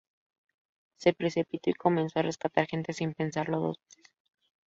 [0.97, 4.11] Se precipitó y comenzó a rescatar gente sin pensarlo dos veces.